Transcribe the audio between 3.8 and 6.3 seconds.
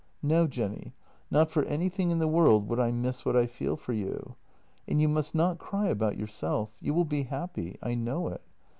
you!" And you must not cry about